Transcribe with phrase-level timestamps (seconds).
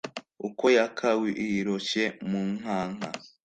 [0.47, 3.09] Ukwo yakawiroshye mu nkanka